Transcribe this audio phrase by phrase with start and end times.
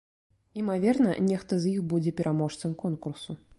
[0.61, 3.41] Імаверна, нехта з іх будзе пераможцам конкурсу.